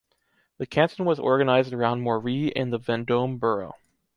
[0.57, 3.75] The canton was organized around Morée in the Vendôme borough.